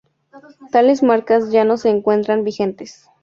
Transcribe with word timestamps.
Tales 0.71 1.03
marcas 1.03 1.51
ya 1.51 1.63
no 1.63 1.77
se 1.77 1.89
encuentran 1.89 2.43
vigentes. 2.43 3.07